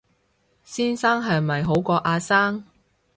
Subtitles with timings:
[0.63, 2.65] 先生係咪好過阿生